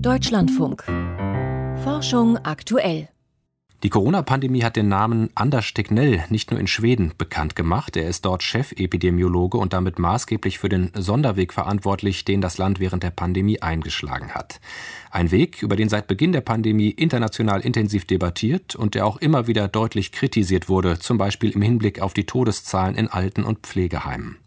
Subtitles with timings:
[0.00, 0.84] Deutschlandfunk.
[1.82, 3.08] Forschung aktuell.
[3.82, 7.96] Die Corona-Pandemie hat den Namen Anders Tegnell nicht nur in Schweden bekannt gemacht.
[7.96, 13.02] Er ist dort Chefepidemiologe und damit maßgeblich für den Sonderweg verantwortlich, den das Land während
[13.02, 14.60] der Pandemie eingeschlagen hat.
[15.10, 19.46] Ein Weg, über den seit Beginn der Pandemie international intensiv debattiert und der auch immer
[19.46, 24.38] wieder deutlich kritisiert wurde, zum Beispiel im Hinblick auf die Todeszahlen in Alten- und Pflegeheimen.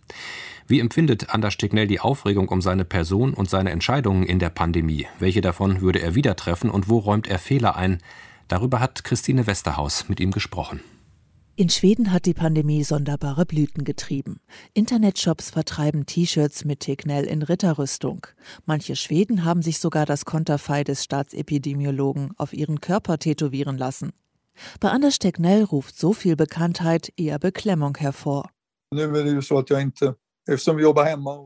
[0.69, 5.07] Wie empfindet Anders Stignell die Aufregung um seine Person und seine Entscheidungen in der Pandemie?
[5.17, 7.99] Welche davon würde er wieder treffen und wo räumt er Fehler ein?
[8.49, 10.81] Darüber hat Christine Westerhaus mit ihm gesprochen.
[11.55, 14.41] In Schweden hat die Pandemie sonderbare Blüten getrieben.
[14.73, 18.27] Internetshops vertreiben T-Shirts mit Tegnell in Ritterrüstung.
[18.65, 24.11] Manche Schweden haben sich sogar das Konterfei des Staatsepidemiologen auf ihren Körper tätowieren lassen.
[24.81, 28.49] Bei Anders Tegnell ruft so viel Bekanntheit eher Beklemmung hervor.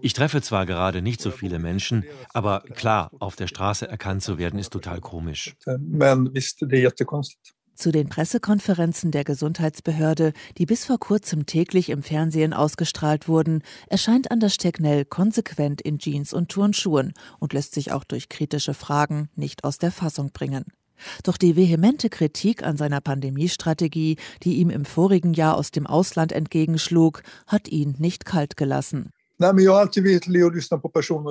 [0.01, 4.37] Ich treffe zwar gerade nicht so viele Menschen, aber klar, auf der Straße erkannt zu
[4.37, 5.55] werden, ist total komisch.
[7.73, 14.29] Zu den Pressekonferenzen der Gesundheitsbehörde, die bis vor kurzem täglich im Fernsehen ausgestrahlt wurden, erscheint
[14.29, 19.63] Anders Stegnell konsequent in Jeans und Turnschuhen und lässt sich auch durch kritische Fragen nicht
[19.63, 20.65] aus der Fassung bringen.
[21.23, 26.31] Doch die vehemente Kritik an seiner Pandemiestrategie, die ihm im vorigen Jahr aus dem Ausland
[26.31, 29.11] entgegenschlug, hat ihn nicht kalt gelassen.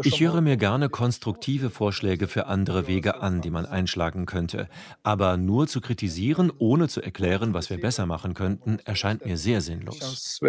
[0.03, 4.69] Ich höre mir gerne konstruktive Vorschläge für andere Wege an, die man einschlagen könnte.
[5.05, 9.61] Aber nur zu kritisieren, ohne zu erklären, was wir besser machen könnten, erscheint mir sehr
[9.61, 10.41] sinnlos.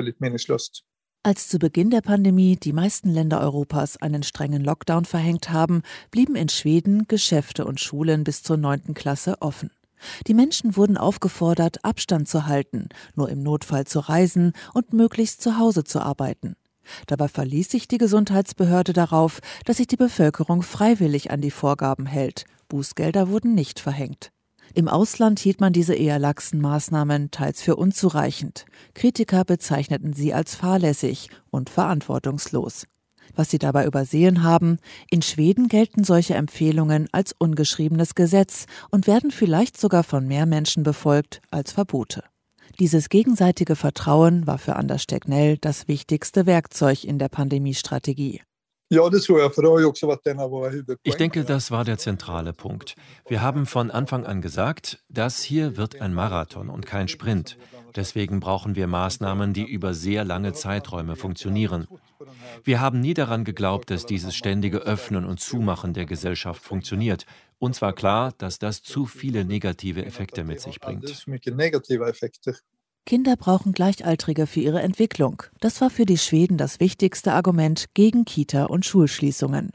[1.24, 6.36] Als zu Beginn der Pandemie die meisten Länder Europas einen strengen Lockdown verhängt haben, blieben
[6.36, 9.70] in Schweden Geschäfte und Schulen bis zur neunten Klasse offen.
[10.26, 15.60] Die Menschen wurden aufgefordert, Abstand zu halten, nur im Notfall zu reisen und möglichst zu
[15.60, 16.56] Hause zu arbeiten.
[17.06, 22.46] Dabei verließ sich die Gesundheitsbehörde darauf, dass sich die Bevölkerung freiwillig an die Vorgaben hält.
[22.68, 24.32] Bußgelder wurden nicht verhängt.
[24.74, 28.66] Im Ausland hielt man diese eher laxen Maßnahmen teils für unzureichend.
[28.94, 32.88] Kritiker bezeichneten sie als fahrlässig und verantwortungslos.
[33.36, 34.78] Was sie dabei übersehen haben,
[35.10, 40.84] in Schweden gelten solche Empfehlungen als ungeschriebenes Gesetz und werden vielleicht sogar von mehr Menschen
[40.84, 42.24] befolgt als Verbote.
[42.80, 48.42] Dieses gegenseitige Vertrauen war für Anders Stegnell das wichtigste Werkzeug in der Pandemiestrategie.
[51.04, 52.96] Ich denke, das war der zentrale Punkt.
[53.26, 57.58] Wir haben von Anfang an gesagt, das hier wird ein Marathon und kein Sprint.
[57.96, 61.88] Deswegen brauchen wir Maßnahmen, die über sehr lange Zeiträume funktionieren.
[62.66, 67.26] Wir haben nie daran geglaubt, dass dieses ständige Öffnen und Zumachen der Gesellschaft funktioniert.
[67.60, 71.08] Uns war klar, dass das zu viele negative Effekte mit sich bringt.
[73.06, 75.44] Kinder brauchen Gleichaltrige für ihre Entwicklung.
[75.60, 79.72] Das war für die Schweden das wichtigste Argument gegen Kita- und Schulschließungen.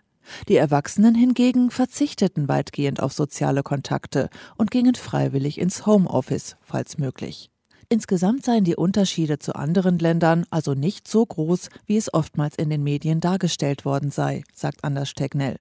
[0.48, 7.50] Die Erwachsenen hingegen verzichteten weitgehend auf soziale Kontakte und gingen freiwillig ins Homeoffice, falls möglich.
[7.88, 12.68] Insgesamt seien die Unterschiede zu anderen Ländern also nicht so groß, wie es oftmals in
[12.68, 15.56] den Medien dargestellt worden sei, sagt Anders Tegnell.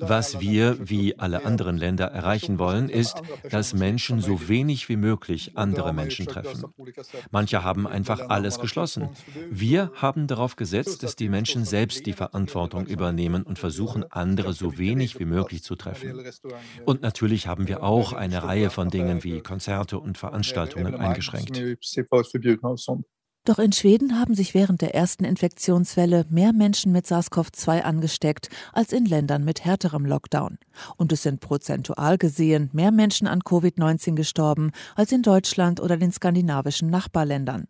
[0.00, 3.20] Was wir, wie alle anderen Länder, erreichen wollen, ist,
[3.50, 6.64] dass Menschen so wenig wie möglich andere Menschen treffen.
[7.32, 9.08] Manche haben einfach alles geschlossen.
[9.50, 14.78] Wir haben darauf gesetzt, dass die Menschen selbst die Verantwortung übernehmen und versuchen, andere so
[14.78, 16.24] wenig wie möglich zu treffen.
[16.84, 21.60] Und natürlich haben wir auch eine Reihe von Dingen wie Konzerte und Veranstaltungen eingeschränkt.
[23.44, 28.92] Doch in Schweden haben sich während der ersten Infektionswelle mehr Menschen mit SARS-CoV-2 angesteckt als
[28.92, 30.58] in Ländern mit härterem Lockdown.
[30.96, 36.12] Und es sind prozentual gesehen mehr Menschen an Covid-19 gestorben als in Deutschland oder den
[36.12, 37.66] skandinavischen Nachbarländern.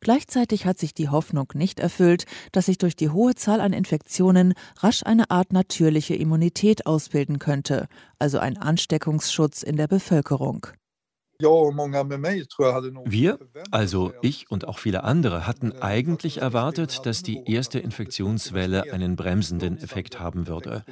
[0.00, 4.54] Gleichzeitig hat sich die Hoffnung nicht erfüllt, dass sich durch die hohe Zahl an Infektionen
[4.78, 7.88] rasch eine Art natürliche Immunität ausbilden könnte,
[8.20, 10.68] also ein Ansteckungsschutz in der Bevölkerung.
[13.04, 13.38] Wir,
[13.70, 19.78] also ich und auch viele andere, hatten eigentlich erwartet, dass die erste Infektionswelle einen bremsenden
[19.78, 20.84] Effekt haben würde.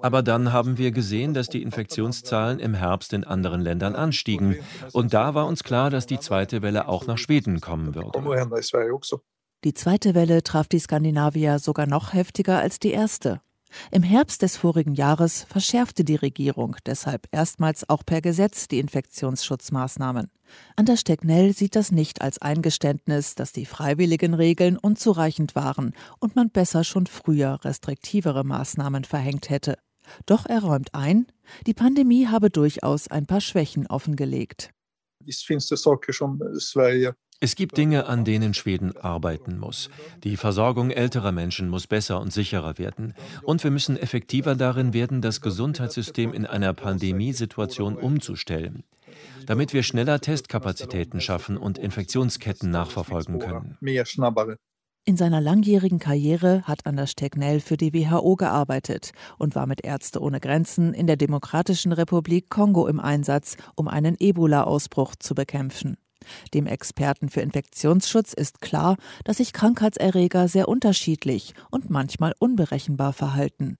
[0.00, 4.56] Aber dann haben wir gesehen, dass die Infektionszahlen im Herbst in anderen Ländern anstiegen.
[4.92, 8.18] Und da war uns klar, dass die zweite Welle auch nach Schweden kommen würde.
[9.64, 13.40] Die zweite Welle traf die Skandinavier sogar noch heftiger als die erste.
[13.90, 20.30] Im Herbst des vorigen Jahres verschärfte die Regierung deshalb erstmals auch per Gesetz die Infektionsschutzmaßnahmen.
[20.76, 26.50] Anders Stegnell sieht das nicht als Eingeständnis, dass die freiwilligen Regeln unzureichend waren und man
[26.50, 29.78] besser schon früher restriktivere Maßnahmen verhängt hätte.
[30.26, 31.26] Doch er räumt ein,
[31.66, 34.70] die Pandemie habe durchaus ein paar Schwächen offengelegt.
[37.40, 39.90] Es gibt Dinge, an denen Schweden arbeiten muss.
[40.24, 43.14] Die Versorgung älterer Menschen muss besser und sicherer werden.
[43.44, 48.82] Und wir müssen effektiver darin werden, das Gesundheitssystem in einer Pandemiesituation umzustellen,
[49.46, 53.78] damit wir schneller Testkapazitäten schaffen und Infektionsketten nachverfolgen können.
[55.04, 60.20] In seiner langjährigen Karriere hat Anders Tegnell für die WHO gearbeitet und war mit Ärzte
[60.20, 65.96] ohne Grenzen in der Demokratischen Republik Kongo im Einsatz, um einen Ebola-Ausbruch zu bekämpfen.
[66.54, 73.76] Dem Experten für Infektionsschutz ist klar, dass sich Krankheitserreger sehr unterschiedlich und manchmal unberechenbar verhalten.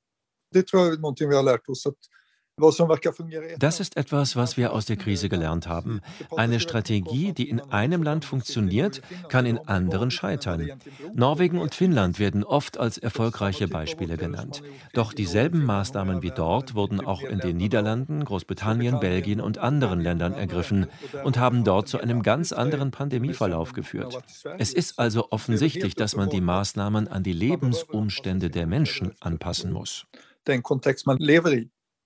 [3.58, 6.00] Das ist etwas, was wir aus der Krise gelernt haben.
[6.36, 10.70] Eine Strategie, die in einem Land funktioniert, kann in anderen scheitern.
[11.14, 14.62] Norwegen und Finnland werden oft als erfolgreiche Beispiele genannt.
[14.92, 20.32] Doch dieselben Maßnahmen wie dort wurden auch in den Niederlanden, Großbritannien, Belgien und anderen Ländern
[20.32, 20.86] ergriffen
[21.24, 24.18] und haben dort zu einem ganz anderen Pandemieverlauf geführt.
[24.58, 30.06] Es ist also offensichtlich, dass man die Maßnahmen an die Lebensumstände der Menschen anpassen muss.
[30.46, 31.50] Den Kontext man lever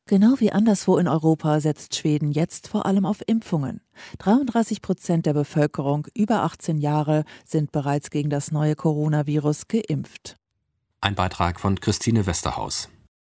[0.07, 3.81] Genau wie anderswo in Europa setzt Schweden jetzt vor allem auf Impfungen.
[4.19, 10.37] 33 Prozent der Bevölkerung über 18 Jahre sind bereits gegen das neue Coronavirus geimpft.
[11.01, 12.89] Ein Beitrag von Christine Westerhaus.